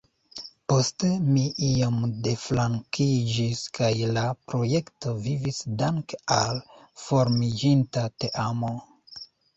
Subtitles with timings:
[0.71, 1.97] Poste mi iom
[2.27, 6.61] deflankiĝis, kaj la projekto vivis danke al
[7.05, 8.73] formiĝinta teamo.